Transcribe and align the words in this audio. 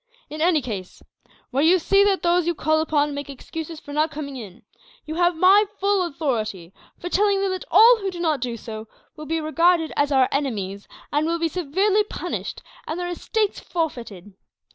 "In 0.31 0.41
any 0.41 0.63
case, 0.63 1.03
where 1.51 1.61
you 1.61 1.77
see 1.77 2.03
that 2.05 2.23
those 2.23 2.47
you 2.47 2.55
call 2.55 2.81
upon 2.81 3.13
make 3.13 3.29
excuses 3.29 3.79
for 3.79 3.93
not 3.93 4.09
coming 4.09 4.35
in, 4.35 4.63
you 5.05 5.13
have 5.13 5.35
my 5.35 5.65
full 5.79 6.07
authority 6.07 6.73
for 6.99 7.07
telling 7.07 7.39
them 7.39 7.51
that 7.51 7.65
all 7.69 7.97
who 7.99 8.09
do 8.09 8.19
not 8.19 8.39
do 8.41 8.57
so 8.57 8.87
will 9.15 9.27
be 9.27 9.39
regarded 9.39 9.93
as 9.95 10.11
our 10.11 10.27
enemies, 10.31 10.87
and 11.13 11.27
will 11.27 11.37
be 11.37 11.47
severely 11.47 12.03
punished, 12.03 12.63
and 12.87 12.99
their 12.99 13.09
estates 13.09 13.59
forfeited. 13.59 14.33